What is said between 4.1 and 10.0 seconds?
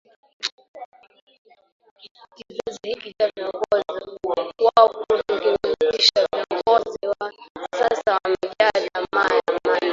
wa Uhuru kimekwisha Viongozi wa sasa wamejaa tamaa ya mali